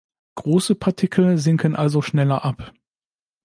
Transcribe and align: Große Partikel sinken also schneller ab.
Große 0.33 0.73
Partikel 0.73 1.37
sinken 1.37 1.75
also 1.75 2.01
schneller 2.01 2.43
ab. 2.43 2.73